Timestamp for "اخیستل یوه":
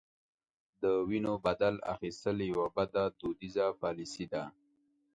1.93-2.67